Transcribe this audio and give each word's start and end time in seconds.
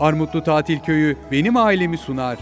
Armutlu 0.00 0.44
Tatil 0.44 0.78
Köyü 0.78 1.16
benim 1.32 1.56
ailemi 1.56 1.98
sunar. 1.98 2.38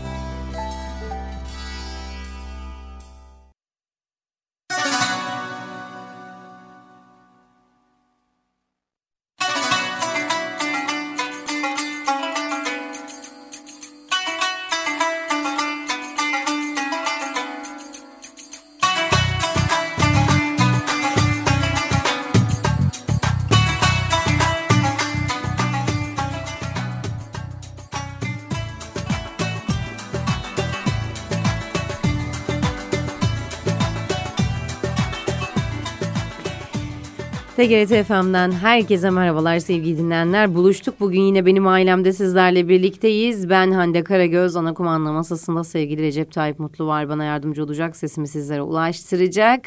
TGRT 37.57 38.07
FM'den 38.07 38.53
herkese 38.53 39.11
merhabalar 39.11 39.59
sevgili 39.59 39.99
dinleyenler. 39.99 40.55
Buluştuk 40.55 41.01
bugün 41.01 41.21
yine 41.21 41.47
benim 41.47 41.67
ailemde 41.67 42.13
sizlerle 42.13 42.69
birlikteyiz. 42.69 43.51
Ben 43.51 43.71
Hande 43.71 44.05
Karagöz, 44.05 44.57
ana 44.57 44.75
kumanda 44.75 45.13
masasında 45.13 45.65
sevgili 45.65 46.03
Recep 46.03 46.33
Tayyip 46.33 46.59
Mutlu 46.59 46.87
var. 46.87 47.09
Bana 47.09 47.25
yardımcı 47.25 47.65
olacak, 47.65 47.97
sesimi 47.97 48.29
sizlere 48.29 48.63
ulaştıracak. 48.63 49.61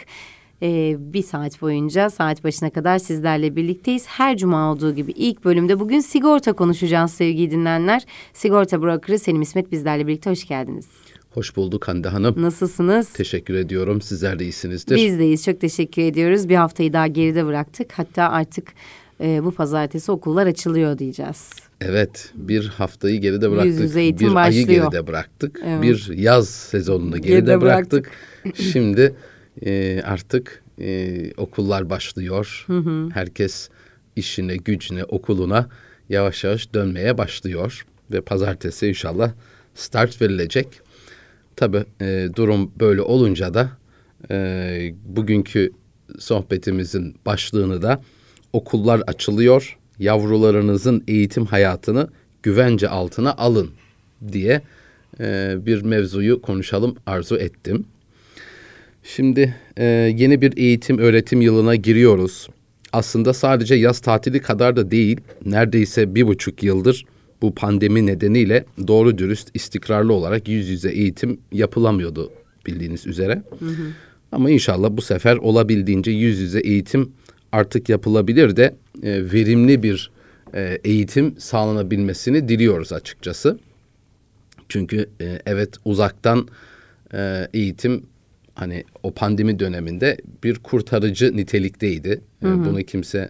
Ee, 0.62 0.96
bir 1.00 1.24
saat 1.24 1.62
boyunca 1.62 2.10
saat 2.10 2.44
başına 2.44 2.70
kadar 2.70 3.00
sizlerle 3.00 3.56
birlikteyiz. 3.56 4.08
Her 4.08 4.38
cuma 4.38 4.72
olduğu 4.72 4.96
gibi 4.96 5.12
ilk 5.12 5.46
bölümde 5.46 5.80
bugün 5.80 6.00
sigorta 6.00 6.54
konuşacağız 6.54 7.12
sevgili 7.12 7.52
dinleyenler. 7.52 8.06
Sigorta 8.34 8.82
brokerı 8.82 9.20
Selim 9.20 9.42
İsmet 9.42 9.72
bizlerle 9.72 10.08
birlikte 10.08 10.30
hoş 10.30 10.48
geldiniz. 10.48 10.88
Hoş 11.30 11.56
bulduk 11.56 11.88
Hande 11.88 12.08
Hanım. 12.08 12.42
Nasılsınız? 12.42 13.10
Teşekkür 13.14 13.54
ediyorum. 13.54 14.02
Sizler 14.02 14.40
de 14.40 14.44
iyisinizdir. 14.44 14.96
Biz 14.96 15.20
deyiz. 15.20 15.46
Çok 15.46 15.62
teşekkür 15.62 16.02
ediyoruz. 16.02 16.50
Bir 16.50 16.56
haftayı 16.56 16.94
daha 16.94 17.08
geride 17.08 17.46
bıraktık. 17.46 17.92
Hatta 17.92 18.30
artık 18.30 18.68
e, 19.22 19.44
bu 19.44 19.52
pazartesi 19.52 20.12
okullar 20.12 20.48
açılıyor 20.48 20.98
diyeceğiz. 20.98 21.50
Evet. 21.82 22.32
Bir 22.36 22.68
haftayı 22.68 23.22
geride 23.22 23.52
bıraktık. 23.52 23.80
Yüz 23.80 23.96
bir 23.96 24.34
başlıyor. 24.34 24.36
ayı 24.36 24.68
geride 24.68 25.08
bıraktık. 25.08 25.62
Evet. 25.66 25.82
Bir 25.82 26.18
yaz 26.18 26.50
sezonunu 26.50 27.18
geride, 27.18 27.28
Geride 27.28 27.62
bıraktık. 27.62 28.12
Şimdi 28.54 29.16
e, 29.66 30.02
artık 30.02 30.64
e, 30.82 31.32
okullar 31.38 31.90
başlıyor. 31.90 32.66
Herkes 33.14 33.70
işine, 34.16 34.58
gücüne, 34.58 35.04
okuluna 35.04 35.70
yavaş 36.10 36.44
yavaş 36.44 36.74
dönmeye 36.74 37.18
başlıyor. 37.18 37.86
Ve 38.12 38.22
pazartesi 38.22 38.88
inşallah 38.88 39.32
start 39.76 40.22
verilecek. 40.22 40.89
Tabii 41.60 41.84
e, 42.02 42.28
durum 42.36 42.72
böyle 42.80 43.02
olunca 43.02 43.54
da 43.54 43.70
e, 44.32 44.94
bugünkü 45.06 45.72
sohbetimizin 46.20 47.16
başlığını 47.26 47.82
da 47.82 48.02
okullar 48.54 49.02
açılıyor, 49.08 49.78
yavrularınızın 50.00 51.04
eğitim 51.08 51.46
hayatını 51.46 52.08
güvence 52.44 52.90
altına 52.90 53.34
alın 53.34 53.70
diye 54.32 54.62
e, 55.20 55.56
bir 55.66 55.82
mevzuyu 55.82 56.42
konuşalım 56.42 56.96
arzu 57.06 57.38
ettim. 57.38 57.86
Şimdi 59.04 59.56
e, 59.78 59.86
yeni 60.18 60.42
bir 60.42 60.58
eğitim 60.58 60.98
öğretim 60.98 61.42
yılına 61.42 61.76
giriyoruz. 61.76 62.48
Aslında 62.94 63.34
sadece 63.34 63.76
yaz 63.76 64.00
tatili 64.00 64.40
kadar 64.40 64.76
da 64.76 64.92
değil, 64.92 65.22
neredeyse 65.46 66.16
bir 66.16 66.28
buçuk 66.28 66.64
yıldır 66.64 67.06
bu 67.42 67.56
pandemi 67.56 68.06
nedeniyle 68.06 68.66
doğru 68.88 69.18
dürüst 69.18 69.50
istikrarlı 69.54 70.14
olarak 70.14 70.48
yüz 70.48 70.70
yüze 70.70 70.90
eğitim 70.90 71.40
yapılamıyordu 71.52 72.32
bildiğiniz 72.66 73.08
üzere. 73.08 73.44
Ama 74.32 74.50
inşallah 74.50 74.90
bu 74.92 75.02
sefer 75.02 75.38
olabildiğince 75.38 76.12
yüz 76.12 76.40
yüze 76.40 76.60
eğitim 76.60 77.12
artık 77.52 77.90
yapılabilir 77.90 78.56
de 78.56 78.76
e, 79.04 79.32
verimli 79.34 79.84
bir 79.84 80.12
e, 80.54 80.80
eğitim 80.84 81.36
sağlanabilmesini 81.40 82.50
diliyoruz 82.50 82.94
açıkçası. 82.94 83.60
Çünkü 84.70 85.10
e, 85.22 85.40
evet 85.46 85.70
uzaktan 85.86 86.48
e, 87.14 87.48
eğitim 87.54 88.04
hani 88.56 88.84
o 89.04 89.12
pandemi 89.12 89.60
döneminde 89.60 90.18
bir 90.44 90.56
kurtarıcı 90.56 91.38
nitelikteydi. 91.38 92.22
E, 92.44 92.46
bunu 92.46 92.84
kimse 92.84 93.30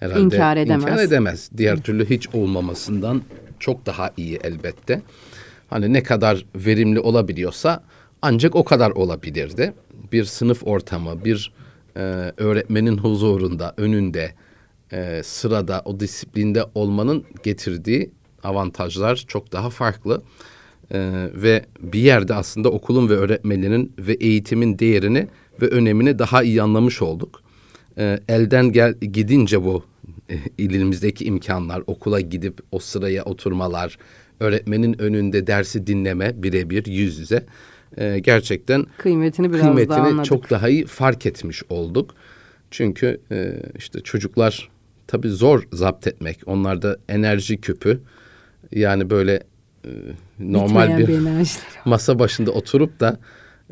herhalde 0.00 0.20
İnkar 0.20 0.56
edemez. 0.56 0.82
inkar 0.82 0.98
edemez. 0.98 1.50
Diğer 1.56 1.80
türlü 1.80 2.10
hiç 2.10 2.28
olmamasından 2.34 3.22
çok 3.60 3.86
daha 3.86 4.10
iyi 4.16 4.38
elbette. 4.44 5.02
Hani 5.70 5.92
ne 5.92 6.02
kadar 6.02 6.44
verimli 6.54 7.00
olabiliyorsa 7.00 7.84
ancak 8.22 8.56
o 8.56 8.64
kadar 8.64 8.90
olabilirdi. 8.90 9.74
Bir 10.12 10.24
sınıf 10.24 10.66
ortamı, 10.66 11.24
bir 11.24 11.52
e, 11.96 12.00
öğretmenin 12.36 12.98
huzurunda, 12.98 13.74
önünde, 13.76 14.34
e, 14.92 15.22
sırada, 15.24 15.82
o 15.84 16.00
disiplinde 16.00 16.64
olmanın 16.74 17.24
getirdiği 17.42 18.10
avantajlar 18.44 19.24
çok 19.28 19.52
daha 19.52 19.70
farklı. 19.70 20.22
E, 20.90 21.28
ve 21.34 21.64
bir 21.80 22.00
yerde 22.00 22.34
aslında 22.34 22.70
okulun 22.70 23.08
ve 23.08 23.14
öğretmenlerin 23.14 23.92
ve 23.98 24.12
eğitimin 24.12 24.78
değerini 24.78 25.28
ve 25.62 25.66
önemini 25.66 26.18
daha 26.18 26.42
iyi 26.42 26.62
anlamış 26.62 27.02
olduk. 27.02 27.42
E, 27.98 28.20
elden 28.28 28.72
gel 28.72 28.94
gidince 28.94 29.64
bu 29.64 29.84
ilimizdeki 30.58 31.24
imkanlar, 31.24 31.82
okula 31.86 32.20
gidip 32.20 32.60
o 32.72 32.78
sıraya 32.78 33.24
oturmalar, 33.24 33.98
öğretmenin 34.40 35.00
önünde 35.00 35.46
dersi 35.46 35.86
dinleme 35.86 36.42
birebir 36.42 36.86
yüz 36.86 37.18
yüze 37.18 37.46
e, 37.96 38.18
gerçekten 38.18 38.86
Kıymetini 38.98 39.52
biraz 39.52 39.60
kıymetini 39.60 39.88
daha 39.96 40.06
anladık. 40.06 40.24
çok 40.24 40.50
daha 40.50 40.68
iyi 40.68 40.86
fark 40.86 41.26
etmiş 41.26 41.62
olduk. 41.68 42.14
Çünkü 42.70 43.20
e, 43.30 43.62
işte 43.78 44.00
çocuklar 44.00 44.68
tabii 45.06 45.28
zor 45.28 45.62
zapt 45.72 46.06
etmek. 46.06 46.40
Onlarda 46.46 46.98
enerji 47.08 47.60
küpü. 47.60 48.00
Yani 48.72 49.10
böyle 49.10 49.42
e, 49.84 49.90
normal 50.38 50.98
Bitmeyen 50.98 51.08
bir 51.08 51.40
bir 51.40 51.50
masa 51.84 52.18
başında 52.18 52.50
oturup 52.50 53.00
da 53.00 53.18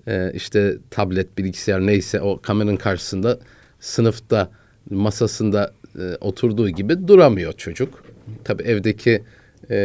e, 0.06 0.32
işte 0.34 0.76
tablet, 0.90 1.38
bilgisayar 1.38 1.86
neyse 1.86 2.20
o 2.20 2.40
kameranın 2.40 2.76
karşısında 2.76 3.38
sınıfta 3.80 4.50
masasında 4.90 5.72
e, 5.98 6.16
oturduğu 6.20 6.70
gibi 6.70 7.08
duramıyor 7.08 7.52
çocuk. 7.52 8.04
Tabii 8.44 8.62
evdeki 8.62 9.22
e, 9.70 9.76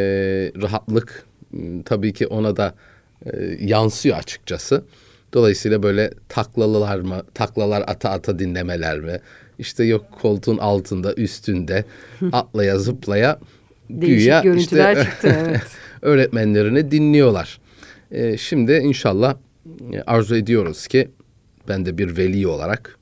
rahatlık 0.61 1.25
tabii 1.85 2.13
ki 2.13 2.27
ona 2.27 2.57
da 2.57 2.75
e, 3.25 3.57
yansıyor 3.59 4.17
açıkçası. 4.17 4.83
Dolayısıyla 5.33 5.83
böyle 5.83 6.11
taklalar 6.29 6.99
mı, 6.99 7.23
taklalar 7.33 7.83
ata 7.87 8.09
ata 8.09 8.39
dinlemeler 8.39 8.99
mi? 8.99 9.19
İşte 9.59 9.83
yok 9.83 10.05
koltuğun 10.21 10.57
altında, 10.57 11.13
üstünde 11.13 11.85
atlaya 12.31 12.79
zıplaya 12.79 13.39
Değişik 13.89 14.19
güya 14.19 14.41
görüntüler 14.41 14.95
işte 14.95 15.03
çıktı 15.11 15.35
evet. 15.49 15.61
öğretmenlerini 16.01 16.91
dinliyorlar. 16.91 17.59
Ee, 18.11 18.37
şimdi 18.37 18.71
inşallah 18.71 19.35
e, 19.93 20.01
arzu 20.01 20.35
ediyoruz 20.35 20.87
ki 20.87 21.09
ben 21.67 21.85
de 21.85 21.97
bir 21.97 22.17
veli 22.17 22.47
olarak 22.47 22.97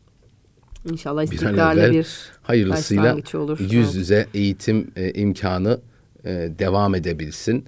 İnşallah 0.92 1.22
bir 1.22 1.32
istikrarlı 1.32 1.82
evvel 1.82 1.92
bir 1.92 2.08
hayırlısıyla 2.52 3.18
olur. 3.34 3.60
yüz 3.60 3.96
yüze 3.96 4.28
eğitim 4.34 4.92
e, 4.96 5.12
imkanı 5.12 5.80
e, 6.26 6.30
devam 6.60 6.96
edebilsin. 6.96 7.66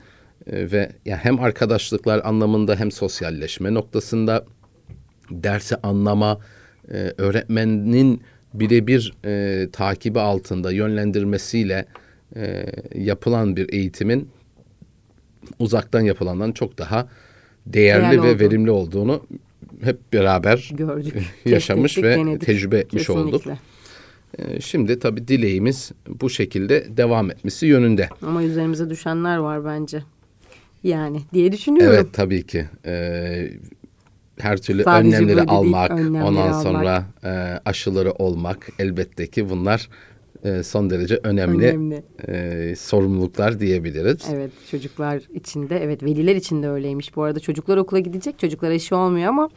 E, 0.47 0.71
ve 0.71 0.91
ya 1.05 1.17
hem 1.17 1.39
arkadaşlıklar 1.39 2.21
anlamında 2.23 2.75
hem 2.75 2.91
sosyalleşme 2.91 3.73
noktasında 3.73 4.45
dersi 5.31 5.75
anlama, 5.75 6.39
e, 6.91 7.13
öğretmenin 7.17 8.21
birebir 8.53 9.13
e, 9.25 9.69
takibi 9.71 10.19
altında 10.19 10.71
yönlendirmesiyle 10.71 11.85
e, 12.35 12.65
yapılan 12.95 13.55
bir 13.55 13.73
eğitimin 13.73 14.29
uzaktan 15.59 16.01
yapılandan 16.01 16.51
çok 16.51 16.77
daha 16.77 17.07
değerli, 17.65 18.01
Değerli 18.03 18.17
ve 18.17 18.19
olduğunu. 18.21 18.39
verimli 18.39 18.71
olduğunu 18.71 19.25
hep 19.83 20.13
beraber 20.13 20.69
gördük. 20.73 21.15
yaşamış 21.45 21.97
ve 21.97 22.15
denedik. 22.17 22.45
tecrübe 22.45 22.77
etmiş 22.77 23.09
olduk. 23.09 23.43
Kesinlikle. 23.43 23.51
Ee, 23.51 23.72
Şimdi 24.59 24.99
tabii 24.99 25.27
dileğimiz 25.27 25.91
bu 26.07 26.29
şekilde 26.29 26.97
devam 26.97 27.31
etmesi 27.31 27.65
yönünde. 27.65 28.09
Ama 28.21 28.43
üzerimize 28.43 28.89
düşenler 28.89 29.37
var 29.37 29.65
bence. 29.65 30.03
Yani 30.83 31.21
diye 31.33 31.51
düşünüyorum. 31.51 31.93
Evet 31.95 32.13
tabii 32.13 32.43
ki. 32.47 32.65
Ee, 32.85 33.49
her 34.39 34.57
türlü 34.61 34.83
Sadece 34.83 35.07
önlemleri 35.07 35.27
böyle 35.37 35.47
değil, 35.47 35.59
almak, 35.59 35.91
önlemleri 35.91 36.23
ondan 36.23 36.41
almak. 36.47 36.63
sonra 36.63 37.05
e, 37.23 37.29
aşıları 37.65 38.11
olmak 38.11 38.69
elbette 38.79 39.27
ki 39.27 39.49
bunlar 39.49 39.89
e, 40.43 40.63
son 40.63 40.89
derece 40.89 41.19
önemli, 41.23 41.67
Önemli. 41.67 42.03
e, 42.27 42.75
sorumluluklar 42.75 43.59
diyebiliriz. 43.59 44.21
Evet 44.33 44.51
çocuklar 44.71 45.21
için 45.33 45.69
de 45.69 45.77
evet 45.83 46.03
veliler 46.03 46.35
için 46.35 46.63
de 46.63 46.69
öyleymiş. 46.69 47.15
Bu 47.15 47.23
arada 47.23 47.39
çocuklar 47.39 47.77
okula 47.77 47.99
gidecek 47.99 48.39
çocuklar 48.39 48.71
aşı 48.71 48.95
olmuyor 48.95 49.27
ama 49.27 49.49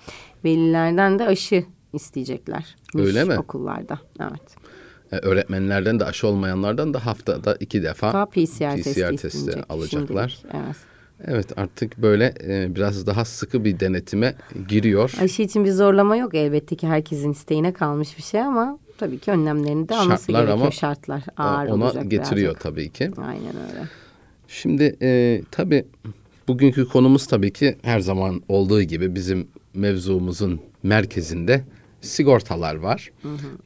velilerden 0.44 1.18
de 1.18 1.26
aşı 1.26 1.64
isteyecekler. 1.92 2.76
Öyle 2.94 3.24
mi? 3.24 3.38
Okullarda 3.38 3.98
evet. 4.20 4.56
E, 5.12 5.16
öğretmenlerden 5.16 6.00
de 6.00 6.04
aşı 6.04 6.26
olmayanlardan 6.26 6.94
da 6.94 7.06
haftada 7.06 7.56
iki 7.60 7.82
defa 7.82 8.12
Daha 8.12 8.26
PCR, 8.26 8.76
PCR 8.76 8.82
testi, 8.82 9.16
testi 9.16 9.52
alacaklar. 9.68 10.28
şimdilik. 10.28 10.64
Evet. 10.66 10.76
Evet 11.24 11.58
artık 11.58 11.98
böyle 11.98 12.34
e, 12.48 12.74
biraz 12.74 13.06
daha 13.06 13.24
sıkı 13.24 13.64
bir 13.64 13.80
denetime 13.80 14.34
giriyor. 14.68 15.14
Aşı 15.20 15.42
için 15.42 15.64
bir 15.64 15.70
zorlama 15.70 16.16
yok 16.16 16.34
elbette 16.34 16.76
ki 16.76 16.86
herkesin 16.86 17.32
isteğine 17.32 17.72
kalmış 17.72 18.18
bir 18.18 18.22
şey 18.22 18.40
ama 18.40 18.78
tabii 18.98 19.18
ki 19.18 19.30
önlemlerini 19.30 19.88
de 19.88 19.94
alması 19.96 20.22
Şartlar 20.24 20.40
gerekiyor. 20.40 20.58
ama 20.60 20.70
Şartlar 20.70 21.18
E, 21.18 21.42
ağır 21.42 21.68
Ona 21.68 21.84
olacak 21.84 22.10
getiriyor 22.10 22.36
birazcık. 22.50 22.60
tabii 22.62 22.90
ki. 22.90 23.10
Aynen 23.16 23.46
öyle. 23.70 23.88
Şimdi 24.48 24.96
e, 25.02 25.42
tabii 25.50 25.84
bugünkü 26.48 26.88
konumuz 26.88 27.26
tabii 27.26 27.52
ki 27.52 27.76
her 27.82 28.00
zaman 28.00 28.42
olduğu 28.48 28.82
gibi 28.82 29.14
bizim 29.14 29.48
mevzumuzun 29.74 30.60
merkezinde 30.82 31.64
sigortalar 32.06 32.74
var. 32.74 33.12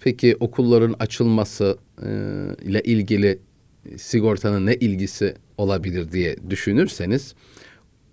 Peki 0.00 0.36
okulların 0.40 0.96
açılması 0.98 1.78
e, 2.02 2.08
ile 2.62 2.80
ilgili 2.80 3.38
sigortanın 3.96 4.66
ne 4.66 4.74
ilgisi 4.74 5.34
olabilir 5.58 6.12
diye 6.12 6.36
düşünürseniz 6.50 7.34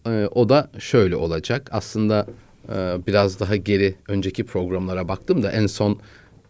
e, 0.06 0.27
o 0.31 0.50
da 0.50 0.71
şöyle 0.79 1.15
olacak. 1.15 1.69
Aslında 1.71 2.27
e, 2.69 2.75
biraz 3.07 3.39
daha 3.39 3.56
geri 3.56 3.95
önceki 4.07 4.44
programlara 4.44 5.07
baktım 5.07 5.44
da 5.44 5.51
en 5.51 5.68
son 5.68 6.00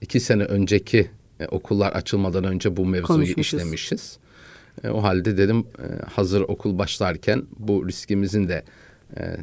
iki 0.02 0.20
sene 0.20 0.44
önceki 0.44 1.10
e, 1.40 1.48
okullar 1.48 1.92
açılmadan 1.92 2.44
önce 2.44 2.78
bu 2.78 2.86
mevzuyu 2.86 3.34
işlemişiz. 3.38 4.18
E, 4.84 4.90
o 4.90 5.04
halde 5.04 5.38
dedim 5.38 5.60
e, 5.60 6.06
hazır 6.06 6.42
okul 6.42 6.78
başlarken 6.78 7.44
bu 7.60 7.88
riskimizin 7.88 8.48
de 8.48 8.64
e, 9.18 9.38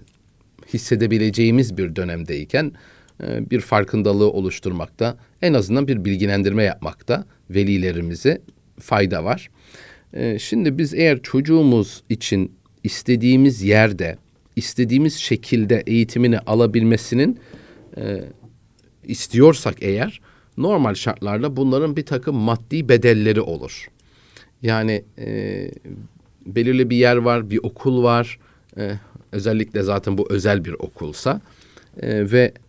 hissedebileceğimiz 0.74 1.76
bir 1.76 1.96
dönemdeyken 1.96 2.72
bir 3.20 3.60
farkındalığı 3.60 4.30
oluşturmakta, 4.30 5.16
en 5.42 5.54
azından 5.54 5.88
bir 5.88 6.04
bilgilendirme 6.04 6.62
yapmakta 6.62 7.24
velilerimize 7.50 8.40
fayda 8.80 9.24
var. 9.24 9.50
E, 10.12 10.38
şimdi 10.38 10.78
biz 10.78 10.94
eğer 10.94 11.22
çocuğumuz 11.22 12.02
için 12.08 12.52
istediğimiz 12.84 13.62
yerde, 13.62 14.16
istediğimiz 14.56 15.14
şekilde 15.14 15.82
eğitimini 15.86 16.38
alabilmesinin 16.38 17.38
e, 17.96 18.20
istiyorsak 19.04 19.74
eğer 19.80 20.20
normal 20.56 20.94
şartlarda 20.94 21.56
bunların 21.56 21.96
bir 21.96 22.06
takım 22.06 22.36
maddi 22.36 22.88
bedelleri 22.88 23.40
olur. 23.40 23.88
Yani 24.62 25.04
e, 25.18 25.70
belirli 26.46 26.90
bir 26.90 26.96
yer 26.96 27.16
var, 27.16 27.50
bir 27.50 27.60
okul 27.62 28.02
var. 28.02 28.38
E, 28.76 28.92
özellikle 29.32 29.82
zaten 29.82 30.18
bu 30.18 30.26
özel 30.30 30.64
bir 30.64 30.72
okulsa 30.72 31.40
e, 32.00 32.32
ve 32.32 32.42
e, 32.42 32.63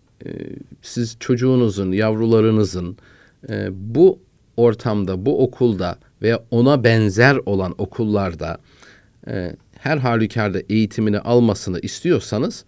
siz 0.81 1.18
çocuğunuzun, 1.19 1.92
yavrularınızın 1.92 2.98
e, 3.50 3.68
bu 3.72 4.19
ortamda, 4.57 5.25
bu 5.25 5.44
okulda 5.44 5.98
veya 6.22 6.44
ona 6.51 6.83
benzer 6.83 7.38
olan 7.45 7.75
okullarda 7.77 8.57
e, 9.27 9.56
her 9.80 9.98
halükarda 9.98 10.62
eğitimini 10.69 11.19
almasını 11.19 11.80
istiyorsanız 11.80 12.66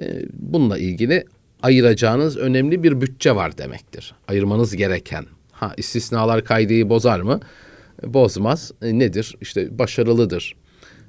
e, 0.00 0.22
bununla 0.32 0.78
ilgili 0.78 1.24
ayıracağınız 1.62 2.36
önemli 2.36 2.82
bir 2.82 3.00
bütçe 3.00 3.34
var 3.34 3.58
demektir. 3.58 4.14
Ayırmanız 4.28 4.76
gereken. 4.76 5.26
Ha 5.52 5.74
istisnalar 5.76 6.44
kaydeyi 6.44 6.88
bozar 6.88 7.20
mı? 7.20 7.40
E, 8.02 8.14
Bozmaz. 8.14 8.72
E, 8.82 8.98
nedir? 8.98 9.36
İşte 9.40 9.78
başarılıdır. 9.78 10.56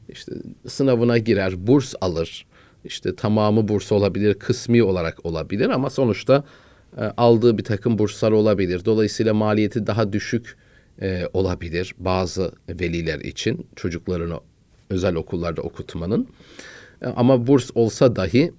İşte 0.10 0.32
sınavına 0.68 1.18
girer, 1.18 1.68
burs 1.68 1.94
alır. 2.02 2.46
İşte 2.88 3.16
tamamı 3.16 3.68
burs 3.68 3.92
olabilir, 3.92 4.34
kısmi 4.34 4.84
olarak 4.84 5.26
olabilir 5.26 5.70
ama 5.70 5.90
sonuçta 5.90 6.44
e, 6.98 7.02
aldığı 7.18 7.58
bir 7.58 7.64
takım 7.64 7.98
burslar 7.98 8.32
olabilir. 8.32 8.86
Dolayısıyla 8.86 9.34
maliyeti 9.34 9.88
daha 9.88 10.14
düşük 10.14 10.58
e, 11.02 11.24
olabilir 11.34 11.96
bazı 11.98 12.52
veliler 12.70 13.20
için 13.20 13.68
çocuklarını 13.76 14.40
özel 14.90 15.16
okullarda 15.16 15.62
okutmanın. 15.62 16.28
E, 17.02 17.06
ama 17.06 17.48
burs 17.48 17.70
olsa 17.76 18.16
dahi 18.16 18.52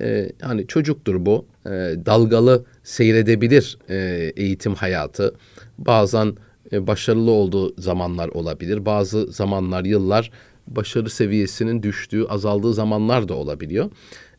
e, 0.00 0.32
hani 0.42 0.66
çocuktur 0.66 1.26
bu. 1.26 1.46
E, 1.66 1.70
dalgalı 2.06 2.64
seyredebilir 2.82 3.78
e, 3.88 4.32
eğitim 4.36 4.74
hayatı. 4.74 5.34
Bazen 5.78 6.36
e, 6.72 6.86
başarılı 6.86 7.30
olduğu 7.30 7.82
zamanlar 7.82 8.28
olabilir. 8.28 8.86
Bazı 8.86 9.26
zamanlar, 9.26 9.84
yıllar 9.84 10.30
başarı 10.70 11.10
seviyesinin 11.10 11.82
düştüğü, 11.82 12.24
azaldığı 12.24 12.74
zamanlar 12.74 13.28
da 13.28 13.34
olabiliyor. 13.34 13.90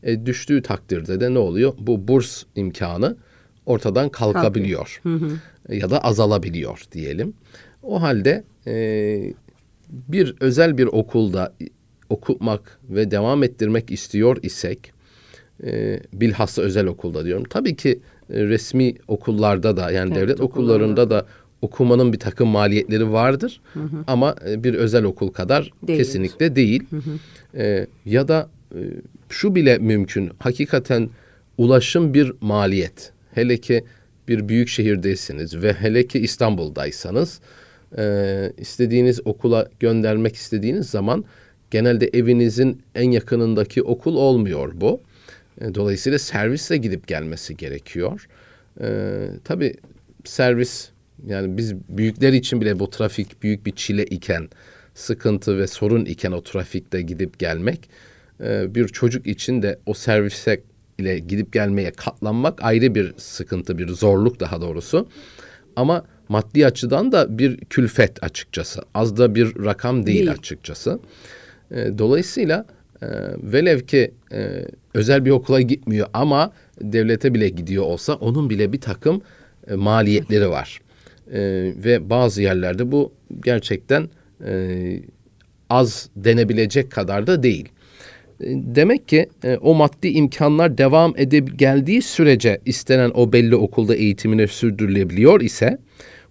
E, 0.02 0.26
düştüğü 0.26 0.62
takdirde 0.62 1.20
de 1.20 1.34
ne 1.34 1.38
oluyor? 1.38 1.72
Bu 1.78 2.08
burs 2.08 2.42
imkanı 2.56 3.16
ortadan 3.66 4.08
kalkabiliyor. 4.08 5.00
E, 5.68 5.76
Ya 5.76 5.90
da 5.90 6.04
azalabiliyor 6.04 6.82
diyelim. 6.92 7.34
O 7.82 8.02
halde 8.02 8.44
e, 8.66 9.34
bir 9.90 10.34
özel 10.40 10.78
bir 10.78 10.86
okulda 10.86 11.54
okutmak 12.08 12.78
ve 12.90 13.10
devam 13.10 13.42
ettirmek 13.42 13.90
istiyor 13.90 14.36
isek 14.42 14.92
e, 15.64 16.00
bilhassa 16.12 16.62
özel 16.62 16.86
okulda 16.86 17.24
diyorum. 17.24 17.44
Tabii 17.50 17.76
ki 17.76 18.00
e, 18.30 18.44
resmi 18.44 18.94
okullarda 19.08 19.76
da 19.76 19.90
yani 19.90 20.08
Evet, 20.12 20.22
devlet 20.22 20.40
okullarında 20.40 21.10
da 21.10 21.26
okumanın 21.62 22.12
bir 22.12 22.18
takım 22.18 22.48
maliyetleri 22.48 23.12
vardır. 23.12 23.60
Ama 24.06 24.36
e, 24.48 24.64
bir 24.64 24.74
özel 24.74 25.04
okul 25.04 25.28
kadar 25.28 25.70
Değil. 25.86 25.98
kesinlikle 25.98 26.56
değil. 26.56 26.82
E, 27.54 27.86
ya 28.04 28.28
da 28.28 28.48
e, 28.74 28.80
şu 29.28 29.54
bile 29.54 29.78
mümkün. 29.78 30.30
Hakikaten 30.38 31.10
ulaşım 31.58 32.14
bir 32.14 32.32
maliyet. 32.40 33.12
Hele 33.34 33.56
ki 33.56 33.84
bir 34.28 34.48
büyük 34.48 34.68
şehirdeyseniz 34.68 35.62
ve 35.62 35.72
hele 35.72 36.06
ki 36.06 36.18
İstanbul'daysanız 36.18 37.40
e, 37.98 38.52
istediğiniz 38.58 39.20
okula 39.24 39.68
göndermek 39.80 40.36
istediğiniz 40.36 40.90
zaman 40.90 41.24
genelde 41.70 42.10
evinizin 42.12 42.82
en 42.94 43.10
yakınındaki 43.10 43.82
okul 43.82 44.16
olmuyor 44.16 44.72
bu. 44.74 45.00
E, 45.60 45.74
dolayısıyla 45.74 46.18
servisle 46.18 46.76
gidip 46.76 47.06
gelmesi 47.06 47.56
gerekiyor. 47.56 48.28
E, 48.80 48.88
tabii 49.44 49.74
servis 50.24 50.91
yani 51.26 51.56
biz 51.56 51.74
büyükler 51.88 52.32
için 52.32 52.60
bile 52.60 52.78
bu 52.78 52.90
trafik 52.90 53.42
büyük 53.42 53.66
bir 53.66 53.72
çile 53.72 54.04
iken, 54.04 54.48
sıkıntı 54.94 55.58
ve 55.58 55.66
sorun 55.66 56.04
iken 56.04 56.32
o 56.32 56.42
trafikte 56.42 57.02
gidip 57.02 57.38
gelmek, 57.38 57.90
e, 58.40 58.74
bir 58.74 58.88
çocuk 58.88 59.26
için 59.26 59.62
de 59.62 59.78
o 59.86 59.94
servise 59.94 60.60
ile 60.98 61.18
gidip 61.18 61.52
gelmeye 61.52 61.90
katlanmak 61.90 62.62
ayrı 62.62 62.94
bir 62.94 63.14
sıkıntı, 63.16 63.78
bir 63.78 63.88
zorluk 63.88 64.40
daha 64.40 64.60
doğrusu. 64.60 65.08
Ama 65.76 66.04
maddi 66.28 66.66
açıdan 66.66 67.12
da 67.12 67.38
bir 67.38 67.56
külfet 67.56 68.24
açıkçası. 68.24 68.82
Az 68.94 69.16
da 69.16 69.34
bir 69.34 69.64
rakam 69.64 70.06
değil, 70.06 70.18
Değil. 70.18 70.32
açıkçası. 70.32 71.00
E, 71.70 71.98
dolayısıyla 71.98 72.66
e, 73.02 73.06
velev 73.42 73.80
ki 73.80 74.14
e, 74.32 74.64
özel 74.94 75.24
bir 75.24 75.30
okula 75.30 75.60
gitmiyor 75.60 76.06
ama 76.12 76.52
devlete 76.80 77.34
bile 77.34 77.48
gidiyor 77.48 77.84
olsa 77.84 78.14
onun 78.14 78.50
bile 78.50 78.72
bir 78.72 78.80
takım 78.80 79.22
e, 79.68 79.74
maliyetleri 79.74 80.50
var. 80.50 80.80
E, 81.32 81.40
ve 81.76 82.10
bazı 82.10 82.42
yerlerde 82.42 82.92
bu 82.92 83.12
gerçekten 83.44 84.08
e, 84.46 85.00
az 85.70 86.08
denebilecek 86.16 86.90
kadar 86.90 87.26
da 87.26 87.42
değil. 87.42 87.68
E, 88.40 88.46
Demek 88.54 89.08
ki 89.08 89.28
e, 89.44 89.56
o 89.56 89.74
maddi 89.74 90.08
imkanlar 90.08 90.78
devam 90.78 91.14
edip 91.16 91.58
geldiği 91.58 92.02
sürece 92.02 92.60
istenen 92.66 93.10
o 93.14 93.32
belli 93.32 93.56
okulda 93.56 93.94
eğitimini 93.94 94.48
sürdürülebiliyor 94.48 95.40
ise 95.40 95.78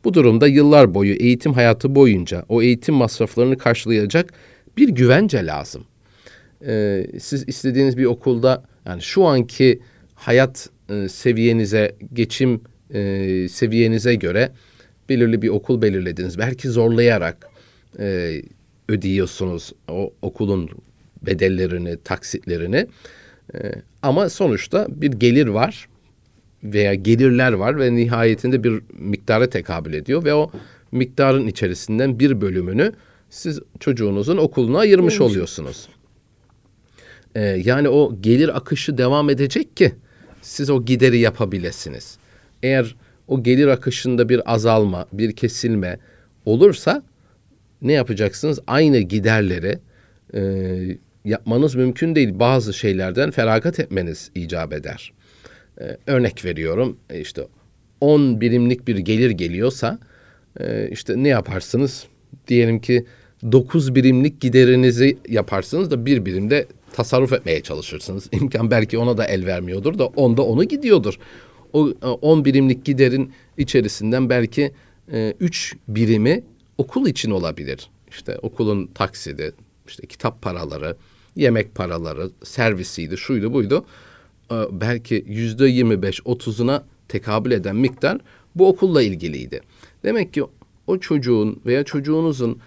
bu 0.03 0.13
durumda 0.13 0.47
yıllar 0.47 0.93
boyu 0.93 1.13
eğitim 1.13 1.53
hayatı 1.53 1.95
boyunca 1.95 2.45
o 2.49 2.61
eğitim 2.61 2.95
masraflarını 2.95 3.57
karşılayacak 3.57 4.33
bir 4.77 4.89
güvence 4.89 5.45
lazım. 5.45 5.83
E, 6.67 7.05
siz 7.19 7.43
istediğiniz 7.47 7.97
bir 7.97 8.05
okulda 8.05 8.63
yani 8.85 9.01
şu 9.01 9.25
anki 9.25 9.79
hayat 10.15 10.69
e, 10.89 11.09
seviyenize, 11.09 11.95
geçim 12.13 12.61
e, 12.93 13.47
seviyenize 13.49 14.15
göre 14.15 14.51
belirli 15.11 15.41
bir 15.41 15.49
okul 15.49 15.81
belirlediniz. 15.81 16.37
Belki 16.37 16.69
zorlayarak 16.69 17.49
e, 17.99 18.41
ödüyorsunuz 18.89 19.73
o 19.87 20.13
okulun 20.21 20.69
bedellerini, 21.21 21.97
taksitlerini. 22.03 22.87
E, 23.53 23.59
ama 24.01 24.29
sonuçta 24.29 24.87
bir 24.89 25.11
gelir 25.11 25.47
var 25.47 25.87
veya 26.63 26.93
gelirler 26.93 27.51
var 27.53 27.79
ve 27.79 27.95
nihayetinde 27.95 28.63
bir 28.63 28.81
miktara 28.93 29.49
tekabül 29.49 29.93
ediyor 29.93 30.23
ve 30.23 30.33
o 30.33 30.51
miktarın 30.91 31.47
içerisinden 31.47 32.19
bir 32.19 32.41
bölümünü 32.41 32.93
siz 33.29 33.59
çocuğunuzun 33.79 34.37
okuluna 34.37 34.79
ayırmış 34.79 35.21
oluyorsunuz. 35.21 35.89
E, 37.35 37.41
yani 37.41 37.89
o 37.89 38.21
gelir 38.21 38.57
akışı 38.57 38.97
devam 38.97 39.29
edecek 39.29 39.77
ki 39.77 39.91
siz 40.41 40.69
o 40.69 40.85
gideri 40.85 41.19
yapabilirsiniz. 41.19 42.17
Eğer 42.63 42.95
o 43.27 43.43
gelir 43.43 43.67
akışında 43.67 44.29
bir 44.29 44.53
azalma, 44.53 45.05
bir 45.13 45.31
kesilme 45.31 45.99
olursa 46.45 47.03
ne 47.81 47.93
yapacaksınız? 47.93 48.59
Aynı 48.67 48.97
giderleri 48.97 49.79
e, 50.33 50.41
yapmanız 51.25 51.75
mümkün 51.75 52.15
değil. 52.15 52.39
Bazı 52.39 52.73
şeylerden 52.73 53.31
feragat 53.31 53.79
etmeniz 53.79 54.31
icap 54.35 54.73
eder. 54.73 55.13
E, 55.81 55.97
örnek 56.07 56.45
veriyorum 56.45 56.97
e, 57.09 57.19
işte 57.19 57.47
10 58.01 58.41
birimlik 58.41 58.87
bir 58.87 58.97
gelir 58.97 59.29
geliyorsa 59.29 59.99
e, 60.59 60.89
işte 60.91 61.23
ne 61.23 61.27
yaparsınız? 61.27 62.05
Diyelim 62.47 62.79
ki 62.81 63.05
9 63.51 63.95
birimlik 63.95 64.41
giderinizi 64.41 65.17
yaparsınız 65.29 65.91
da 65.91 66.05
bir 66.05 66.25
birimde 66.25 66.67
tasarruf 66.93 67.33
etmeye 67.33 67.61
çalışırsınız. 67.61 68.29
İmkan 68.31 68.71
belki 68.71 68.97
ona 68.97 69.17
da 69.17 69.25
el 69.25 69.45
vermiyordur 69.45 69.99
da 69.99 70.05
onda 70.05 70.41
onu 70.41 70.63
gidiyordur. 70.63 71.19
O 71.73 71.93
10 72.21 72.45
birimlik 72.45 72.85
giderin 72.85 73.31
içerisinden 73.57 74.29
belki 74.29 74.71
3 75.39 75.75
birimi 75.87 76.43
okul 76.77 77.07
için 77.07 77.31
olabilir. 77.31 77.89
İşte 78.09 78.37
okulun 78.41 78.87
taksidi, 78.87 79.53
işte 79.87 80.07
kitap 80.07 80.41
paraları, 80.41 80.95
yemek 81.35 81.75
paraları, 81.75 82.29
servisiydi, 82.43 83.17
şuydu 83.17 83.53
buydu. 83.53 83.85
Belki 84.71 85.25
yüzde 85.27 85.69
25-30'una 85.69 86.83
tekabül 87.07 87.51
eden 87.51 87.75
miktar 87.75 88.17
bu 88.55 88.67
okulla 88.67 89.01
ilgiliydi. 89.01 89.61
Demek 90.03 90.33
ki 90.33 90.43
o 90.87 90.97
çocuğun 90.97 91.61
veya 91.65 91.83
çocuğunuzun 91.83 92.59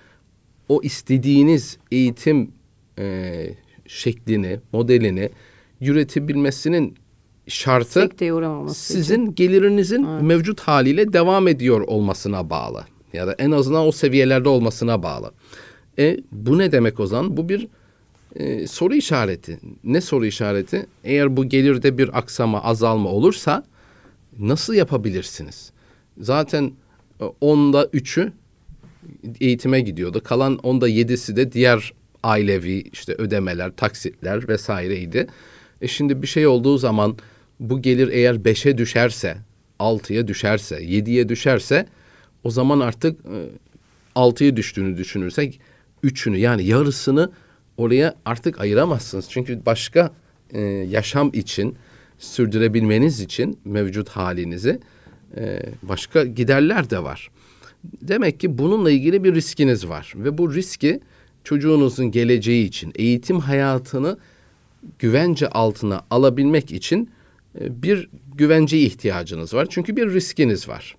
o 0.68 0.82
istediğiniz 0.82 1.78
eğitim 1.92 2.50
e, 2.99 3.46
şeklini, 3.87 4.61
modelini 4.73 5.30
üretebilmesinin 5.80 6.94
şartı 7.48 8.08
sizin 8.74 9.22
için. 9.22 9.34
gelirinizin 9.34 10.04
evet. 10.04 10.22
mevcut 10.22 10.60
haliyle 10.60 11.12
devam 11.12 11.48
ediyor 11.48 11.80
olmasına 11.80 12.50
bağlı. 12.50 12.84
Ya 13.12 13.26
da 13.26 13.34
en 13.38 13.50
azından 13.50 13.86
o 13.86 13.92
seviyelerde 13.92 14.48
olmasına 14.48 15.02
bağlı. 15.02 15.32
E, 15.98 16.16
bu 16.32 16.58
ne 16.58 16.72
demek 16.72 17.00
o 17.00 17.06
zaman? 17.06 17.36
Bu 17.36 17.48
bir 17.48 17.68
e, 18.36 18.66
soru 18.66 18.94
işareti. 18.94 19.58
Ne 19.84 20.00
soru 20.00 20.26
işareti? 20.26 20.86
Eğer 21.04 21.36
bu 21.36 21.48
gelirde 21.48 21.98
bir 21.98 22.18
aksama, 22.18 22.62
azalma 22.62 23.10
olursa 23.10 23.64
nasıl 24.38 24.74
yapabilirsiniz? 24.74 25.72
Zaten 26.18 26.72
e, 27.20 27.24
onda 27.40 27.88
üçü 27.92 28.32
eğitime 29.40 29.80
gidiyordu. 29.80 30.20
Kalan 30.24 30.56
onda 30.56 30.88
yedisi 30.88 31.36
de 31.36 31.52
diğer 31.52 31.92
ailevi 32.22 32.84
işte 32.92 33.14
ödemeler, 33.14 33.76
taksitler 33.76 34.48
vesaireydi. 34.48 35.26
E 35.80 35.88
şimdi 35.88 36.22
bir 36.22 36.26
şey 36.26 36.46
olduğu 36.46 36.78
zaman 36.78 37.16
bu 37.71 37.83
gelir 37.83 38.09
eğer 38.09 38.44
beşe 38.44 38.78
düşerse, 38.78 39.37
altıya 39.78 40.28
düşerse, 40.28 40.83
yediye 40.83 41.28
düşerse 41.28 41.87
o 42.44 42.50
zaman 42.50 42.80
artık 42.80 43.21
e, 43.26 43.37
altıya 44.14 44.56
düştüğünü 44.56 44.97
düşünürsek 44.97 45.61
üçünü 46.02 46.38
yani 46.38 46.64
yarısını 46.64 47.30
oraya 47.76 48.14
artık 48.25 48.61
ayıramazsınız. 48.61 49.26
Çünkü 49.30 49.66
başka 49.66 50.11
e, 50.50 50.61
yaşam 50.61 51.30
için 51.33 51.76
sürdürebilmeniz 52.18 53.21
için 53.21 53.59
mevcut 53.64 54.09
halinizi 54.09 54.80
e, 55.37 55.62
başka 55.83 56.25
giderler 56.25 56.90
de 56.90 57.02
var. 57.02 57.30
Demek 58.02 58.40
ki 58.40 58.59
bununla 58.59 58.90
ilgili 58.90 59.25
bir 59.25 59.35
riskiniz 59.35 59.88
var 59.88 60.12
ve 60.16 60.38
bu 60.38 60.54
riski 60.54 61.00
çocuğunuzun 61.44 62.11
geleceği 62.11 62.66
için 62.66 62.92
eğitim 62.94 63.40
hayatını 63.40 64.18
güvence 64.99 65.49
altına 65.49 66.02
alabilmek 66.11 66.73
için 66.73 67.04
e, 67.04 67.23
bir 67.61 68.08
güvenceye 68.34 68.82
ihtiyacınız 68.82 69.54
var. 69.54 69.66
Çünkü 69.70 69.96
bir 69.96 70.12
riskiniz 70.12 70.68
var. 70.68 70.96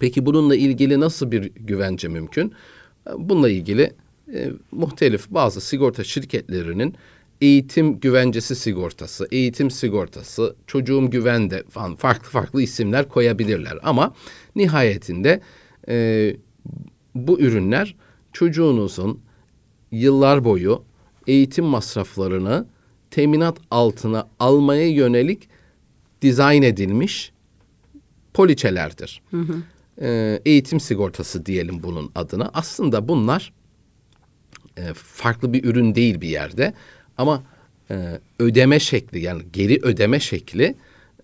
Peki 0.00 0.26
bununla 0.26 0.56
ilgili 0.56 1.00
nasıl 1.00 1.30
bir 1.30 1.42
güvence 1.42 2.08
mümkün? 2.08 2.52
Bununla 3.18 3.48
ilgili 3.50 3.92
e, 4.34 4.50
muhtelif 4.72 5.30
bazı 5.30 5.60
sigorta 5.60 6.04
şirketlerinin 6.04 6.94
eğitim 7.40 8.00
güvencesi 8.00 8.56
sigortası, 8.56 9.28
eğitim 9.30 9.70
sigortası, 9.70 10.56
çocuğum 10.66 11.10
güvende 11.10 11.64
falan 11.68 11.96
farklı 11.96 12.28
farklı 12.28 12.62
isimler 12.62 13.08
koyabilirler. 13.08 13.78
Ama 13.82 14.14
nihayetinde 14.56 15.40
e, 15.88 16.36
bu 17.14 17.40
ürünler 17.40 17.96
çocuğunuzun 18.32 19.20
yıllar 19.92 20.44
boyu 20.44 20.84
eğitim 21.26 21.64
masraflarını 21.64 22.66
teminat 23.10 23.58
altına 23.70 24.28
almaya 24.38 24.88
yönelik 24.88 25.48
dizayn 26.24 26.62
edilmiş 26.62 27.32
poliçelerdir. 28.34 29.22
Hı 29.30 29.40
hı. 29.40 29.56
E, 30.00 30.40
eğitim 30.44 30.80
sigortası 30.80 31.46
diyelim 31.46 31.82
bunun 31.82 32.10
adına. 32.14 32.50
Aslında 32.54 33.08
bunlar 33.08 33.52
e, 34.76 34.94
farklı 34.94 35.52
bir 35.52 35.64
ürün 35.64 35.94
değil 35.94 36.20
bir 36.20 36.28
yerde 36.28 36.74
ama 37.18 37.42
e, 37.90 38.20
ödeme 38.38 38.80
şekli 38.80 39.20
yani 39.20 39.42
geri 39.52 39.78
ödeme 39.82 40.20
şekli 40.20 40.74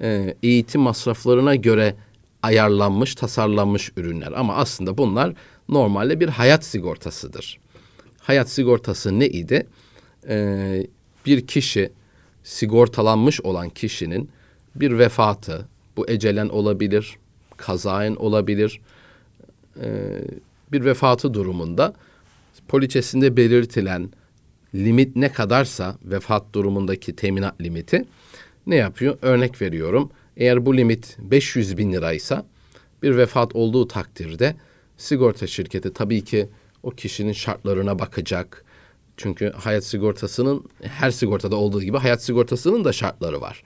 e, 0.02 0.34
eğitim 0.42 0.80
masraflarına 0.80 1.54
göre 1.54 1.96
ayarlanmış, 2.42 3.14
tasarlanmış 3.14 3.92
ürünler. 3.96 4.32
Ama 4.32 4.56
aslında 4.56 4.98
bunlar 4.98 5.34
normalde 5.68 6.20
bir 6.20 6.28
hayat 6.28 6.64
sigortasıdır. 6.64 7.58
Hayat 8.18 8.50
sigortası 8.50 9.18
ne 9.18 9.26
idi? 9.26 9.66
Ee, 10.28 10.86
bir 11.26 11.46
kişi 11.46 11.92
sigortalanmış 12.42 13.40
olan 13.40 13.68
kişinin 13.68 14.30
bir 14.74 14.98
vefatı, 14.98 15.68
bu 15.96 16.10
ecelen 16.10 16.48
olabilir, 16.48 17.16
kazaen 17.56 18.14
olabilir, 18.14 18.80
ee, 19.80 20.20
bir 20.72 20.84
vefatı 20.84 21.34
durumunda 21.34 21.94
poliçesinde 22.68 23.36
belirtilen 23.36 24.10
limit 24.74 25.16
ne 25.16 25.32
kadarsa 25.32 25.96
vefat 26.04 26.44
durumundaki 26.52 27.16
teminat 27.16 27.60
limiti 27.60 28.04
ne 28.66 28.76
yapıyor? 28.76 29.18
Örnek 29.22 29.62
veriyorum. 29.62 30.10
Eğer 30.36 30.66
bu 30.66 30.76
limit 30.76 31.16
500 31.18 31.78
bin 31.78 31.92
liraysa 31.92 32.46
bir 33.02 33.16
vefat 33.16 33.56
olduğu 33.56 33.88
takdirde 33.88 34.56
sigorta 34.96 35.46
şirketi 35.46 35.92
tabii 35.92 36.24
ki 36.24 36.48
o 36.82 36.90
kişinin 36.90 37.32
şartlarına 37.32 37.98
bakacak. 37.98 38.64
Çünkü 39.16 39.50
hayat 39.50 39.84
sigortasının 39.84 40.64
her 40.82 41.10
sigortada 41.10 41.56
olduğu 41.56 41.82
gibi 41.82 41.98
hayat 41.98 42.22
sigortasının 42.22 42.84
da 42.84 42.92
şartları 42.92 43.40
var. 43.40 43.62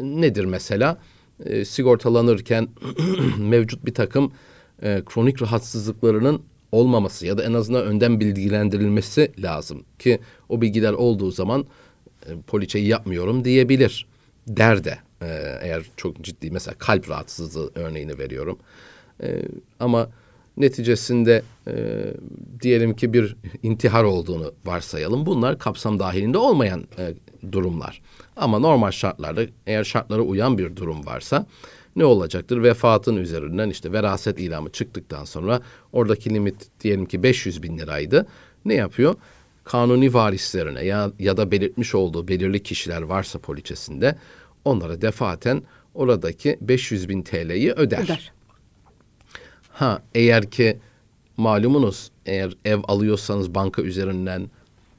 Nedir 0.00 0.44
mesela? 0.44 0.98
E, 1.44 1.64
sigortalanırken 1.64 2.68
mevcut 3.38 3.86
bir 3.86 3.94
takım 3.94 4.32
e, 4.82 5.02
kronik 5.06 5.42
rahatsızlıklarının 5.42 6.42
olmaması 6.72 7.26
ya 7.26 7.38
da 7.38 7.44
en 7.44 7.52
azından 7.52 7.84
önden 7.86 8.20
bilgilendirilmesi 8.20 9.32
lazım 9.38 9.84
ki 9.98 10.18
o 10.48 10.60
bilgiler 10.60 10.92
olduğu 10.92 11.30
zaman 11.30 11.66
e, 12.26 12.30
poliçeyi 12.46 12.86
yapmıyorum 12.86 13.44
diyebilir 13.44 14.06
der 14.48 14.84
de 14.84 14.98
e, 15.22 15.58
eğer 15.62 15.82
çok 15.96 16.22
ciddi 16.22 16.50
mesela 16.50 16.74
kalp 16.78 17.10
rahatsızlığı 17.10 17.70
örneğini 17.74 18.18
veriyorum 18.18 18.58
e, 19.22 19.42
ama 19.80 20.10
neticesinde 20.56 21.42
e, 21.68 21.74
diyelim 22.62 22.96
ki 22.96 23.12
bir 23.12 23.36
intihar 23.62 24.04
olduğunu 24.04 24.52
varsayalım 24.64 25.26
bunlar 25.26 25.58
kapsam 25.58 25.98
dahilinde 25.98 26.38
olmayan 26.38 26.84
e, 26.98 27.14
durumlar 27.52 28.02
ama 28.36 28.58
normal 28.58 28.90
şartlarda 28.90 29.42
eğer 29.66 29.84
şartlara 29.84 30.22
uyan 30.22 30.58
bir 30.58 30.76
durum 30.76 31.06
varsa 31.06 31.46
ne 31.96 32.04
olacaktır? 32.04 32.62
Vefatın 32.62 33.16
üzerinden 33.16 33.70
işte 33.70 33.92
veraset 33.92 34.40
ilamı 34.40 34.72
çıktıktan 34.72 35.24
sonra 35.24 35.60
oradaki 35.92 36.30
limit 36.30 36.68
diyelim 36.80 37.06
ki 37.06 37.22
500 37.22 37.62
bin 37.62 37.78
liraydı. 37.78 38.26
Ne 38.64 38.74
yapıyor? 38.74 39.14
Kanuni 39.64 40.14
varislerine 40.14 40.84
ya, 40.84 41.10
ya 41.18 41.36
da 41.36 41.50
belirtmiş 41.50 41.94
olduğu 41.94 42.28
belirli 42.28 42.62
kişiler 42.62 43.02
varsa 43.02 43.38
poliçesinde 43.38 44.16
onlara 44.64 45.02
defaten 45.02 45.62
oradaki 45.94 46.58
500 46.60 47.08
bin 47.08 47.22
TL'yi 47.22 47.72
öder. 47.72 48.04
öder. 48.04 48.32
Ha 49.72 50.02
eğer 50.14 50.50
ki 50.50 50.78
malumunuz 51.36 52.10
eğer 52.26 52.52
ev 52.64 52.78
alıyorsanız 52.88 53.54
banka 53.54 53.82
üzerinden, 53.82 54.50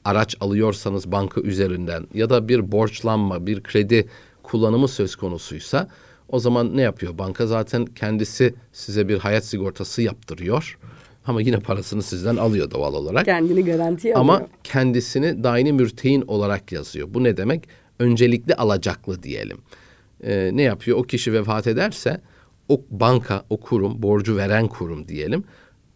araç 0.04 0.36
alıyorsanız 0.40 1.12
banka 1.12 1.40
üzerinden 1.40 2.06
ya 2.14 2.30
da 2.30 2.48
bir 2.48 2.72
borçlanma, 2.72 3.46
bir 3.46 3.62
kredi 3.62 4.08
kullanımı 4.42 4.88
söz 4.88 5.16
konusuysa 5.16 5.88
o 6.28 6.38
zaman 6.38 6.76
ne 6.76 6.82
yapıyor? 6.82 7.18
Banka 7.18 7.46
zaten 7.46 7.84
kendisi 7.84 8.54
size 8.72 9.08
bir 9.08 9.18
hayat 9.18 9.44
sigortası 9.44 10.02
yaptırıyor. 10.02 10.78
Ama 11.26 11.42
yine 11.42 11.58
parasını 11.58 12.02
sizden 12.02 12.36
alıyor 12.36 12.70
doğal 12.70 12.94
olarak. 12.94 13.24
Kendini 13.24 13.64
garantiye 13.64 14.14
alıyor. 14.14 14.34
Ama 14.34 14.46
kendisini 14.64 15.44
daini 15.44 15.72
mürtein 15.72 16.22
olarak 16.22 16.72
yazıyor. 16.72 17.08
Bu 17.14 17.24
ne 17.24 17.36
demek? 17.36 17.68
Öncelikli 17.98 18.54
alacaklı 18.54 19.22
diyelim. 19.22 19.58
Ee, 20.22 20.50
ne 20.52 20.62
yapıyor? 20.62 20.98
O 20.98 21.02
kişi 21.02 21.32
vefat 21.32 21.66
ederse 21.66 22.20
o 22.68 22.80
banka, 22.90 23.44
o 23.50 23.60
kurum, 23.60 24.02
borcu 24.02 24.36
veren 24.36 24.68
kurum 24.68 25.08
diyelim. 25.08 25.44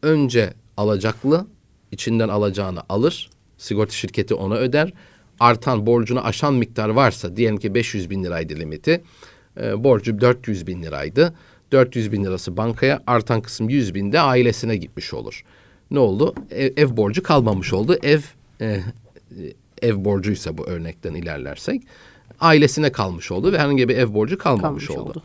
Önce 0.03 0.55
alacaklı 0.77 1.47
içinden 1.93 2.29
alacağını 2.29 2.81
alır. 2.89 3.31
Sigorta 3.59 3.93
şirketi 3.93 4.35
ona 4.35 4.55
öder. 4.55 4.93
Artan 5.41 5.87
borcunu 5.87 6.21
aşan 6.21 6.55
miktar 6.55 6.89
varsa 6.89 7.37
diyelim 7.37 7.57
ki 7.57 7.75
500 7.75 8.11
bin 8.11 8.25
liraydı 8.25 8.57
limiti 8.57 9.03
e, 9.61 9.85
borcu 9.85 10.21
400 10.21 10.67
bin 10.67 10.83
liraydı. 10.83 11.35
400 11.73 12.13
bin 12.13 12.25
lirası 12.25 12.57
bankaya 12.57 13.03
artan 13.07 13.41
kısım 13.41 13.69
100 13.69 13.95
bin 13.95 14.13
de 14.13 14.21
ailesine 14.21 14.77
gitmiş 14.77 15.15
olur. 15.15 15.45
Ne 15.91 15.99
oldu? 15.99 16.35
Ev, 16.51 16.73
ev 16.77 16.97
borcu 16.97 17.23
kalmamış 17.23 17.73
oldu. 17.73 17.99
Ev 18.03 18.21
e, 18.61 18.81
ev 19.83 20.05
borcuysa 20.05 20.59
bu 20.59 20.67
örnekten 20.67 21.15
ilerlersek 21.15 21.83
ailesine 22.41 22.93
kalmış 22.93 23.31
oldu 23.31 23.53
ve 23.53 23.59
herhangi 23.59 23.89
bir 23.89 23.97
ev 23.97 24.15
borcu 24.15 24.39
kalmamış, 24.39 24.87
kalmamış 24.87 24.91
oldu. 24.91 25.11
oldu. 25.11 25.23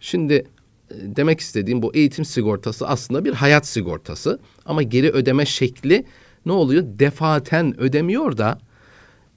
Şimdi 0.00 0.34
e, 0.34 0.44
demek 0.90 1.40
istediğim 1.40 1.82
bu 1.82 1.94
eğitim 1.94 2.24
sigortası 2.24 2.88
aslında 2.88 3.24
bir 3.24 3.32
hayat 3.32 3.66
sigortası 3.66 4.40
ama 4.66 4.82
geri 4.82 5.10
ödeme 5.10 5.46
şekli 5.46 6.04
ne 6.46 6.52
oluyor? 6.52 6.84
Defaten 6.86 7.80
ödemiyor 7.80 8.38
da 8.38 8.58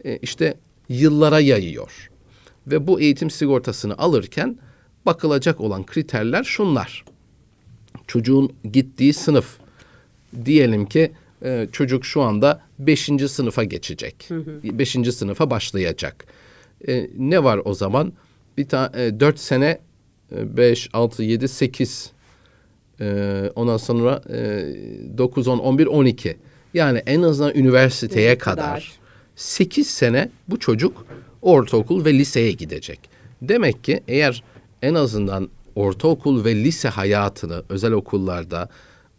e, 0.05 0.17
işte 0.17 0.57
yıllara 0.89 1.39
yayıyor. 1.39 2.09
Ve 2.67 2.87
bu 2.87 3.01
eğitim 3.01 3.29
sigortasını 3.29 3.97
alırken 3.97 4.57
bakılacak 5.05 5.61
olan 5.61 5.85
kriterler 5.85 6.43
şunlar. 6.43 7.05
Çocuğun 8.07 8.53
gittiği 8.71 9.13
sınıf 9.13 9.57
diyelim 10.45 10.85
ki 10.85 11.11
e, 11.43 11.67
çocuk 11.71 12.05
şu 12.05 12.21
anda 12.21 12.61
beşinci 12.79 13.29
sınıfa 13.29 13.63
geçecek. 13.63 14.29
Beşinci 14.63 15.11
sınıfa 15.11 15.49
başlayacak. 15.49 16.25
E, 16.87 17.09
ne 17.17 17.43
var 17.43 17.59
o 17.65 17.73
zaman? 17.73 18.13
Bir 18.57 18.67
tane 18.67 19.05
e, 19.05 19.19
dört 19.19 19.39
sene 19.39 19.79
e, 20.35 20.57
beş, 20.57 20.89
altı, 20.93 21.23
yedi, 21.23 21.47
sekiz 21.47 22.11
e, 23.01 23.51
ondan 23.55 23.77
sonra 23.77 24.21
e, 24.29 24.65
dokuz, 25.17 25.47
on, 25.47 25.59
on 25.59 25.77
bir, 25.77 25.85
on 25.85 26.05
iki. 26.05 26.37
Yani 26.73 27.03
en 27.05 27.21
azından 27.21 27.55
üniversiteye 27.55 28.37
kadar. 28.37 28.65
kadar? 28.65 28.91
8 29.35 29.87
sene 29.87 30.29
bu 30.47 30.59
çocuk 30.59 31.05
ortaokul 31.41 32.05
ve 32.05 32.13
liseye 32.13 32.51
gidecek. 32.51 32.99
Demek 33.41 33.83
ki 33.83 34.03
eğer 34.07 34.43
en 34.81 34.93
azından 34.93 35.49
ortaokul 35.75 36.45
ve 36.45 36.55
lise 36.55 36.89
hayatını 36.89 37.63
özel 37.69 37.91
okullarda 37.91 38.69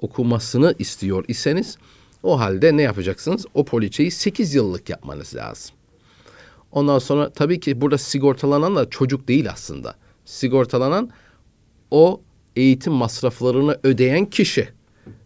okumasını 0.00 0.74
istiyor 0.78 1.24
iseniz 1.28 1.78
o 2.22 2.40
halde 2.40 2.76
ne 2.76 2.82
yapacaksınız? 2.82 3.46
O 3.54 3.64
poliçeyi 3.64 4.10
8 4.10 4.54
yıllık 4.54 4.88
yapmanız 4.88 5.34
lazım. 5.34 5.76
Ondan 6.72 6.98
sonra 6.98 7.30
tabii 7.30 7.60
ki 7.60 7.80
burada 7.80 7.98
sigortalanan 7.98 8.76
da 8.76 8.90
çocuk 8.90 9.28
değil 9.28 9.50
aslında. 9.50 9.94
Sigortalanan 10.24 11.10
o 11.90 12.20
eğitim 12.56 12.92
masraflarını 12.92 13.78
ödeyen 13.82 14.26
kişi. 14.26 14.68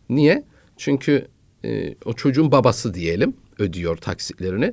Niye? 0.09 0.45
Çünkü 0.77 1.29
e, 1.69 1.95
o 2.05 2.13
çocuğun 2.13 2.53
babası 2.53 2.95
diyelim 2.95 3.35
ödüyor 3.59 3.97
taksitlerini. 3.97 4.73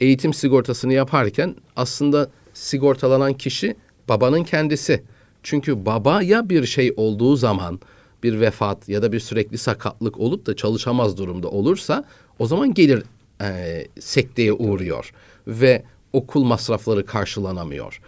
Eğitim 0.00 0.34
sigortasını 0.34 0.92
yaparken 0.92 1.56
aslında 1.76 2.30
sigortalanan 2.54 3.32
kişi 3.32 3.76
babanın 4.08 4.44
kendisi. 4.44 5.02
Çünkü 5.42 5.86
babaya 5.86 6.48
bir 6.48 6.66
şey 6.66 6.92
olduğu 6.96 7.36
zaman 7.36 7.80
bir 8.22 8.40
vefat 8.40 8.88
ya 8.88 9.02
da 9.02 9.12
bir 9.12 9.20
sürekli 9.20 9.58
sakatlık 9.58 10.18
olup 10.18 10.46
da 10.46 10.56
çalışamaz 10.56 11.18
durumda 11.18 11.48
olursa 11.48 12.04
o 12.38 12.46
zaman 12.46 12.74
gelir 12.74 13.02
e, 13.40 13.86
sekteye 14.00 14.52
uğruyor 14.52 15.12
ve 15.46 15.82
okul 16.12 16.44
masrafları 16.44 17.06
karşılanamıyor. 17.06 18.00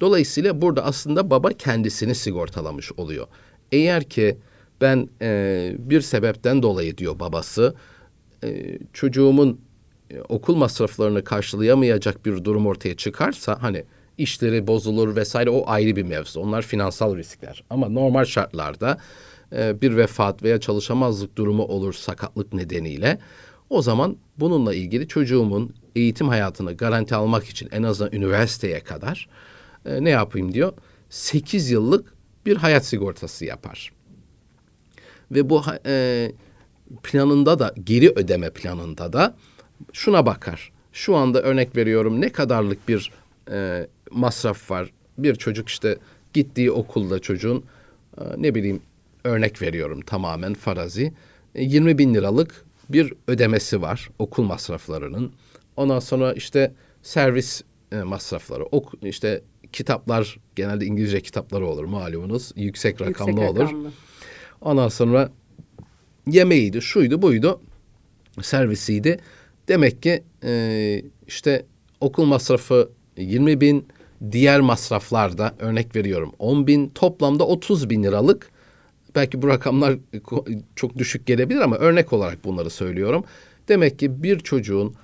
Dolayısıyla 0.00 0.62
burada 0.62 0.84
aslında 0.84 1.30
baba 1.30 1.52
kendisini 1.52 2.14
sigortalamış 2.14 2.92
oluyor. 2.92 3.26
Eğer 3.72 4.04
ki 4.04 4.36
ben 4.80 5.08
e, 5.22 5.72
bir 5.78 6.00
sebepten 6.00 6.62
dolayı 6.62 6.98
diyor 6.98 7.18
babası 7.18 7.74
e, 8.44 8.78
çocuğumun 8.92 9.60
e, 10.10 10.20
okul 10.20 10.56
masraflarını 10.56 11.24
karşılayamayacak 11.24 12.26
bir 12.26 12.44
durum 12.44 12.66
ortaya 12.66 12.96
çıkarsa 12.96 13.58
hani 13.60 13.84
işleri 14.18 14.66
bozulur 14.66 15.16
vesaire 15.16 15.50
o 15.50 15.64
ayrı 15.66 15.96
bir 15.96 16.02
mevzu. 16.02 16.40
Onlar 16.40 16.62
finansal 16.62 17.16
riskler. 17.16 17.64
Ama 17.70 17.88
normal 17.88 18.24
şartlarda 18.24 18.98
e, 19.52 19.80
bir 19.80 19.96
vefat 19.96 20.42
veya 20.42 20.60
çalışamazlık 20.60 21.36
durumu 21.36 21.62
olur 21.62 21.92
sakatlık 21.92 22.52
nedeniyle 22.52 23.18
o 23.70 23.82
zaman 23.82 24.16
bununla 24.38 24.74
ilgili 24.74 25.08
çocuğumun 25.08 25.74
eğitim 25.96 26.28
hayatını 26.28 26.76
garanti 26.76 27.14
almak 27.14 27.44
için 27.44 27.68
en 27.72 27.82
azından 27.82 28.12
üniversiteye 28.12 28.80
kadar 28.80 29.28
e, 29.86 30.04
ne 30.04 30.10
yapayım 30.10 30.54
diyor. 30.54 30.72
8 31.10 31.70
yıllık 31.70 32.14
bir 32.46 32.56
hayat 32.56 32.86
sigortası 32.86 33.44
yapar. 33.44 33.92
Ve 35.30 35.50
bu 35.50 35.62
e, 35.86 36.32
planında 37.02 37.58
da 37.58 37.74
geri 37.84 38.10
ödeme 38.10 38.50
planında 38.50 39.12
da 39.12 39.34
şuna 39.92 40.26
bakar. 40.26 40.72
Şu 40.92 41.16
anda 41.16 41.42
örnek 41.42 41.76
veriyorum 41.76 42.20
ne 42.20 42.32
kadarlık 42.32 42.88
bir 42.88 43.12
e, 43.50 43.86
masraf 44.10 44.70
var. 44.70 44.90
Bir 45.18 45.34
çocuk 45.34 45.68
işte 45.68 45.98
gittiği 46.32 46.70
okulda 46.70 47.18
çocuğun 47.18 47.64
e, 48.18 48.22
ne 48.36 48.54
bileyim 48.54 48.80
örnek 49.24 49.62
veriyorum 49.62 50.00
tamamen 50.00 50.54
farazi. 50.54 51.12
E, 51.54 51.64
20 51.64 51.98
bin 51.98 52.14
liralık 52.14 52.64
bir 52.88 53.12
ödemesi 53.26 53.82
var 53.82 54.10
okul 54.18 54.42
masraflarının. 54.42 55.32
Ondan 55.76 55.98
sonra 55.98 56.32
işte 56.32 56.72
servis 57.02 57.62
e, 57.92 57.96
masrafları, 57.96 58.64
ok, 58.64 58.94
işte 59.02 59.42
kitaplar 59.72 60.38
genelde 60.56 60.86
İngilizce 60.86 61.20
kitapları 61.20 61.66
olur 61.66 61.84
malumunuz. 61.84 62.52
Yüksek 62.56 63.00
rakamlı 63.00 63.30
Yüksek 63.30 63.50
olur. 63.50 63.92
Ondan 64.60 64.88
sonra 64.88 65.32
yemeğiydi, 66.26 66.82
şuydu, 66.82 67.22
buydu, 67.22 67.60
servisiydi. 68.42 69.18
Demek 69.68 70.02
ki 70.02 70.22
e, 70.44 71.02
işte 71.26 71.66
okul 72.00 72.24
masrafı 72.24 72.90
20 73.16 73.60
bin, 73.60 73.86
diğer 74.32 74.60
masraflarda 74.60 75.54
örnek 75.58 75.96
veriyorum 75.96 76.32
10 76.38 76.66
bin, 76.66 76.88
toplamda 76.88 77.46
30 77.46 77.90
bin 77.90 78.02
liralık. 78.02 78.50
Belki 79.14 79.42
bu 79.42 79.48
rakamlar 79.48 79.98
çok 80.76 80.98
düşük 80.98 81.26
gelebilir 81.26 81.60
ama 81.60 81.76
örnek 81.76 82.12
olarak 82.12 82.44
bunları 82.44 82.70
söylüyorum. 82.70 83.24
Demek 83.68 83.98
ki 83.98 84.22
bir 84.22 84.38
çocuğun 84.38 84.94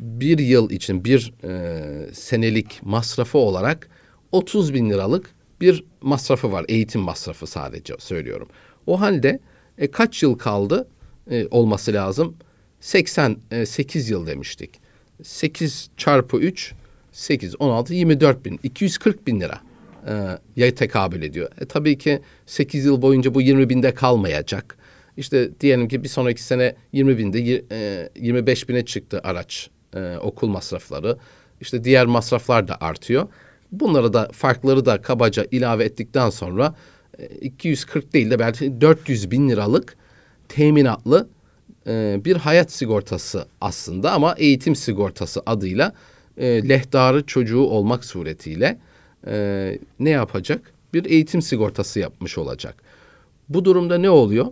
bir 0.00 0.38
yıl 0.38 0.70
için 0.70 1.04
bir 1.04 1.34
e, 1.44 1.82
senelik 2.12 2.80
masrafı 2.82 3.38
olarak 3.38 3.88
30 4.32 4.74
bin 4.74 4.90
liralık 4.90 5.30
bir 5.60 5.84
masrafı 6.00 6.52
var. 6.52 6.64
Eğitim 6.68 7.00
masrafı 7.00 7.46
sadece 7.46 7.94
söylüyorum. 7.98 8.48
O 8.86 9.00
halde 9.00 9.40
e, 9.78 9.90
kaç 9.90 10.22
yıl 10.22 10.38
kaldı 10.38 10.88
e, 11.30 11.46
olması 11.46 11.92
lazım? 11.92 12.34
88 12.80 14.10
yıl 14.10 14.26
demiştik. 14.26 14.80
8 15.22 15.90
çarpı 15.96 16.36
3 16.36 16.74
8, 17.12 17.60
16, 17.60 17.94
24 17.94 18.44
bin. 18.44 18.60
240 18.62 19.26
bin 19.26 19.40
lira 19.40 19.60
e, 20.06 20.12
ya 20.56 20.74
tekabül 20.74 21.22
ediyor. 21.22 21.50
E, 21.60 21.64
tabii 21.64 21.98
ki 21.98 22.20
8 22.46 22.84
yıl 22.84 23.02
boyunca 23.02 23.34
bu 23.34 23.42
20 23.42 23.68
binde 23.68 23.94
kalmayacak. 23.94 24.76
İşte 25.16 25.60
diyelim 25.60 25.88
ki 25.88 26.04
bir 26.04 26.08
sonraki 26.08 26.42
sene 26.42 26.74
20 26.92 27.18
binde 27.18 27.64
e, 27.70 28.10
25 28.16 28.68
bine 28.68 28.84
çıktı 28.84 29.20
araç 29.24 29.70
e, 29.94 30.16
okul 30.16 30.48
masrafları. 30.48 31.18
İşte 31.60 31.84
diğer 31.84 32.06
masraflar 32.06 32.68
da 32.68 32.76
artıyor. 32.80 33.28
Bunları 33.72 34.12
da 34.12 34.28
farkları 34.32 34.84
da 34.86 35.02
kabaca 35.02 35.46
ilave 35.50 35.84
ettikten 35.84 36.30
sonra 36.30 36.66
e, 36.66 36.91
240 37.40 38.12
değil 38.12 38.30
de 38.30 38.38
belki 38.38 38.80
400 38.80 39.30
bin 39.30 39.48
liralık 39.48 39.96
teminatlı 40.48 41.28
e, 41.86 42.20
bir 42.24 42.36
hayat 42.36 42.72
sigortası 42.72 43.46
aslında 43.60 44.12
ama 44.12 44.34
eğitim 44.38 44.76
sigortası 44.76 45.42
adıyla 45.46 45.92
e, 46.38 46.68
lehdarı 46.68 47.26
çocuğu 47.26 47.60
olmak 47.60 48.04
suretiyle 48.04 48.78
e, 49.26 49.78
ne 50.00 50.10
yapacak? 50.10 50.72
Bir 50.94 51.04
eğitim 51.04 51.42
sigortası 51.42 52.00
yapmış 52.00 52.38
olacak. 52.38 52.74
Bu 53.48 53.64
durumda 53.64 53.98
ne 53.98 54.10
oluyor? 54.10 54.46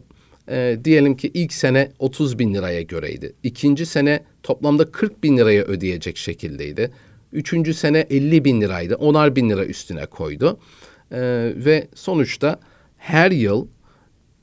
E, 0.49 0.79
diyelim 0.85 1.16
ki 1.16 1.31
ilk 1.35 1.53
sene 1.53 1.92
30 1.99 2.38
bin 2.38 2.55
liraya 2.55 2.83
göreydi. 2.83 3.33
İkinci 3.42 3.87
sene 3.87 4.23
toplamda 4.42 4.92
40 4.92 5.23
bin 5.23 5.37
liraya 5.37 5.62
ödeyecek 5.62 6.16
şekildeydi. 6.16 6.90
Üçüncü 7.33 7.75
sene 7.75 8.07
50 8.11 8.44
bin 8.44 8.61
liraydı. 8.61 8.94
Onar 8.94 9.37
bin 9.37 9.51
lira 9.51 9.64
üstüne 9.64 10.07
koydu. 10.07 10.59
E, 11.12 11.20
ve 11.57 11.88
sonuçta 11.94 12.61
her 12.96 13.31
yıl 13.31 13.66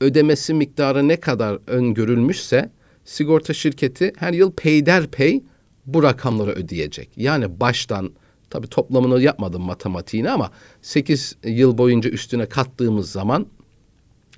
ödemesi 0.00 0.54
miktarı 0.54 1.08
ne 1.08 1.20
kadar 1.20 1.58
öngörülmüşse 1.66 2.70
sigorta 3.04 3.54
şirketi 3.54 4.12
her 4.16 4.32
yıl 4.32 4.52
peyderpey 4.52 5.42
bu 5.86 6.02
rakamları 6.02 6.50
ödeyecek. 6.50 7.10
Yani 7.16 7.60
baştan 7.60 8.10
tabii 8.50 8.66
toplamını 8.66 9.22
yapmadım 9.22 9.62
matematiğini 9.62 10.30
ama 10.30 10.50
8 10.82 11.36
yıl 11.44 11.78
boyunca 11.78 12.10
üstüne 12.10 12.46
kattığımız 12.46 13.12
zaman 13.12 13.46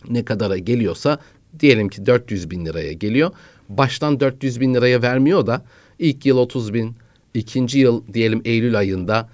ne 0.09 0.25
kadara 0.25 0.59
geliyorsa 0.59 1.19
diyelim 1.61 1.88
ki 1.88 2.07
400 2.07 2.51
bin 2.51 2.66
liraya 2.66 2.93
geliyor. 2.93 3.31
Baştan 3.69 4.21
400 4.21 4.61
bin 4.61 4.75
liraya 4.75 5.03
vermiyor 5.03 5.47
da 5.47 5.64
ilk 5.99 6.27
yıl 6.27 6.38
30 6.38 6.75
bin, 6.75 6.97
ikinci 7.35 7.79
yıl 7.79 8.03
diyelim 8.14 8.43
Eylül 8.45 8.79
ayında 8.79 9.29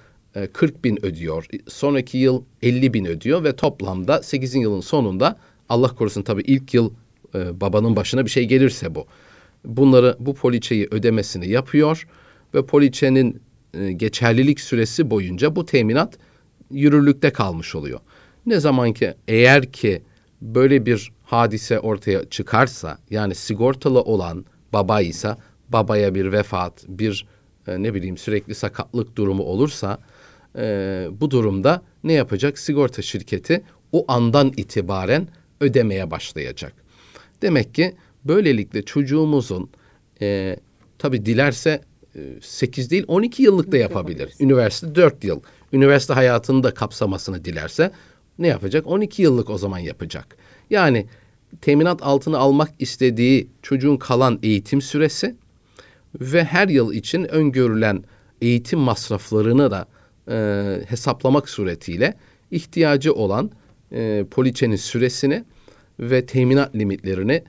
40 0.52 0.84
bin 0.84 1.06
ödüyor. 1.06 1.46
Sonraki 1.68 2.18
yıl 2.18 2.42
50 2.62 2.94
bin 2.94 3.04
ödüyor 3.04 3.44
ve 3.44 3.56
toplamda 3.56 4.22
8. 4.22 4.54
yılın 4.54 4.80
sonunda 4.80 5.36
Allah 5.68 5.88
korusun 5.88 6.22
tabii 6.22 6.42
ilk 6.42 6.74
yıl 6.74 6.90
e, 7.34 7.60
babanın 7.60 7.96
başına 7.96 8.24
bir 8.24 8.30
şey 8.30 8.44
gelirse 8.44 8.94
bu. 8.94 9.06
Bunları 9.64 10.16
bu 10.20 10.34
poliçeyi 10.34 10.88
ödemesini 10.90 11.48
yapıyor 11.48 12.06
ve 12.54 12.66
poliçenin 12.66 13.40
e, 13.74 13.92
geçerlilik 13.92 14.60
süresi 14.60 15.10
boyunca 15.10 15.56
bu 15.56 15.66
teminat 15.66 16.18
yürürlükte 16.70 17.30
kalmış 17.30 17.74
oluyor. 17.74 18.00
Ne 18.46 18.60
zaman 18.60 18.92
ki 18.92 19.14
eğer 19.28 19.72
ki 19.72 20.02
böyle 20.42 20.86
bir 20.86 21.12
hadise 21.24 21.80
ortaya 21.80 22.30
çıkarsa 22.30 22.98
yani 23.10 23.34
sigortalı 23.34 24.00
olan 24.00 24.44
baba 24.72 25.00
ise 25.00 25.36
babaya 25.68 26.14
bir 26.14 26.32
vefat, 26.32 26.84
bir 26.88 27.26
e, 27.66 27.82
ne 27.82 27.94
bileyim 27.94 28.16
sürekli 28.16 28.54
sakatlık 28.54 29.16
durumu 29.16 29.42
olursa 29.42 29.98
e, 30.56 31.06
bu 31.20 31.30
durumda 31.30 31.82
ne 32.04 32.12
yapacak? 32.12 32.58
Sigorta 32.58 33.02
şirketi 33.02 33.62
o 33.92 34.04
andan 34.08 34.52
itibaren 34.56 35.28
ödemeye 35.60 36.10
başlayacak. 36.10 36.72
Demek 37.42 37.74
ki 37.74 37.94
böylelikle 38.24 38.82
çocuğumuzun 38.82 39.70
e, 40.20 40.56
tabii 40.98 41.26
dilerse 41.26 41.80
e, 42.14 42.20
8 42.40 42.90
değil 42.90 43.04
12 43.08 43.42
yıllık 43.42 43.72
da 43.72 43.76
yapabilir. 43.76 44.32
Üniversite 44.40 44.94
4 44.94 45.24
yıl. 45.24 45.40
Üniversite 45.72 46.14
hayatını 46.14 46.62
da 46.62 46.74
kapsamasını 46.74 47.44
dilerse 47.44 47.90
ne 48.38 48.46
yapacak? 48.46 48.86
12 48.86 49.22
yıllık 49.22 49.50
o 49.50 49.58
zaman 49.58 49.78
yapacak. 49.78 50.36
Yani 50.70 51.06
teminat 51.60 52.02
altına 52.02 52.38
almak 52.38 52.70
istediği 52.78 53.48
çocuğun 53.62 53.96
kalan 53.96 54.38
eğitim 54.42 54.82
süresi 54.82 55.36
ve 56.20 56.44
her 56.44 56.68
yıl 56.68 56.92
için 56.92 57.24
öngörülen 57.24 58.04
eğitim 58.40 58.78
masraflarını 58.78 59.70
da 59.70 59.86
e, 60.28 60.80
hesaplamak 60.88 61.48
suretiyle 61.48 62.14
ihtiyacı 62.50 63.14
olan 63.14 63.50
e, 63.92 64.24
poliçenin 64.30 64.76
süresini 64.76 65.44
ve 66.00 66.26
teminat 66.26 66.76
limitlerini 66.76 67.42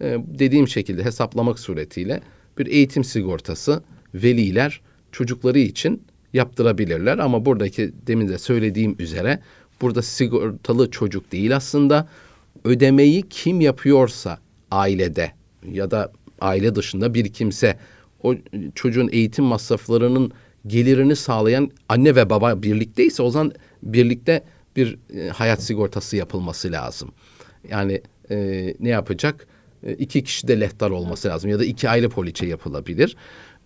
e, 0.00 0.18
dediğim 0.26 0.68
şekilde 0.68 1.04
hesaplamak 1.04 1.58
suretiyle 1.58 2.20
bir 2.58 2.66
eğitim 2.66 3.04
sigortası 3.04 3.82
veliler 4.14 4.80
çocukları 5.12 5.58
için 5.58 6.02
yaptırabilirler. 6.32 7.18
Ama 7.18 7.44
buradaki 7.44 7.92
demin 8.06 8.28
de 8.28 8.38
söylediğim 8.38 8.96
üzere 8.98 9.40
burada 9.80 10.02
sigortalı 10.02 10.90
çocuk 10.90 11.32
değil 11.32 11.56
aslında 11.56 12.08
ödemeyi 12.64 13.22
kim 13.30 13.60
yapıyorsa 13.60 14.38
ailede 14.70 15.32
ya 15.72 15.90
da 15.90 16.12
aile 16.40 16.74
dışında 16.74 17.14
bir 17.14 17.32
kimse 17.32 17.78
o 18.22 18.34
çocuğun 18.74 19.08
eğitim 19.12 19.44
masraflarının 19.44 20.32
gelirini 20.66 21.16
sağlayan 21.16 21.70
anne 21.88 22.16
ve 22.16 22.30
baba 22.30 22.62
birlikteyse 22.62 23.22
o 23.22 23.30
zaman 23.30 23.52
birlikte 23.82 24.42
bir 24.76 24.98
e, 25.16 25.28
hayat 25.28 25.62
sigortası 25.62 26.16
yapılması 26.16 26.72
lazım. 26.72 27.12
Yani 27.70 28.02
e, 28.30 28.74
ne 28.80 28.88
yapacak? 28.88 29.46
E, 29.86 29.92
iki 29.92 30.24
kişi 30.24 30.48
de 30.48 30.60
lehtar 30.60 30.90
olması 30.90 31.28
lazım 31.28 31.50
ya 31.50 31.58
da 31.58 31.64
iki 31.64 31.88
aile 31.88 32.08
poliçe 32.08 32.46
yapılabilir. 32.46 33.16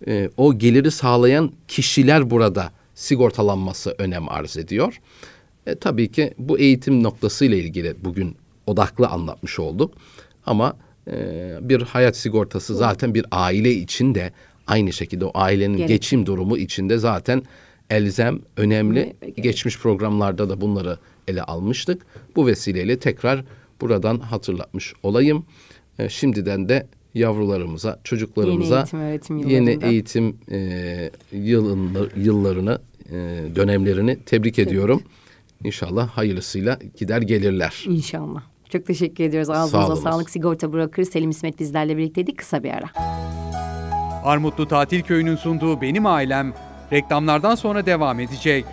E, 0.07 0.29
o 0.37 0.57
geliri 0.57 0.91
sağlayan 0.91 1.51
kişiler 1.67 2.29
burada 2.29 2.71
sigortalanması 2.95 3.95
önem 3.97 4.29
arz 4.29 4.57
ediyor. 4.57 5.01
E, 5.67 5.75
tabii 5.75 6.11
ki 6.11 6.33
bu 6.37 6.59
eğitim 6.59 7.03
noktasıyla 7.03 7.57
ilgili 7.57 7.95
bugün 8.03 8.35
odaklı 8.67 9.07
anlatmış 9.07 9.59
olduk. 9.59 9.93
Ama 10.45 10.77
e, 11.07 11.57
bir 11.61 11.81
hayat 11.81 12.17
sigortası 12.17 12.75
zaten 12.75 13.13
bir 13.13 13.25
aile 13.31 13.71
için 13.71 14.15
de 14.15 14.31
aynı 14.69 14.93
şekilde 14.93 15.25
o 15.25 15.31
ailenin 15.33 15.77
Gerek. 15.77 15.89
geçim 15.89 16.25
durumu 16.25 16.57
içinde 16.57 16.97
zaten 16.97 17.43
elzem, 17.89 18.39
önemli. 18.57 19.15
Gerek. 19.21 19.43
Geçmiş 19.43 19.79
programlarda 19.79 20.49
da 20.49 20.61
bunları 20.61 20.97
ele 21.27 21.43
almıştık. 21.43 22.05
Bu 22.35 22.47
vesileyle 22.47 22.99
tekrar 22.99 23.43
buradan 23.81 24.19
hatırlatmış 24.19 24.93
olayım. 25.03 25.45
E, 25.99 26.09
şimdiden 26.09 26.69
de 26.69 26.87
yavrularımıza, 27.13 27.99
çocuklarımıza 28.03 28.75
Yeni 28.75 29.09
eğitim, 29.09 29.39
öğretim 29.39 29.49
yeni 29.49 29.85
eğitim 29.85 30.37
e, 30.51 31.11
yılın, 31.31 32.09
yıllarını, 32.15 32.81
e, 33.09 33.41
dönemlerini 33.55 34.17
tebrik 34.25 34.59
ediyorum. 34.59 35.03
İnşallah 35.63 36.09
hayırlısıyla 36.09 36.79
gider 36.97 37.21
gelirler. 37.21 37.85
İnşallah. 37.87 38.41
Çok 38.69 38.85
teşekkür 38.85 39.23
ediyoruz. 39.23 39.47
Sağ 39.47 39.53
Ağzınıza 39.53 39.87
olunuz. 39.87 40.03
sağlık. 40.03 40.29
Sigorta 40.29 40.73
Broker 40.73 41.03
Selim 41.03 41.29
İsmet 41.29 41.59
bizlerle 41.59 41.97
birlikteydi. 41.97 42.35
Kısa 42.35 42.63
bir 42.63 42.69
ara. 42.69 43.28
Armutlu 44.23 44.67
Tatil 44.67 45.01
Köyü'nün 45.01 45.35
sunduğu 45.35 45.81
Benim 45.81 46.05
Ailem 46.05 46.53
reklamlardan 46.91 47.55
sonra 47.55 47.85
devam 47.85 48.19
edecek. 48.19 48.65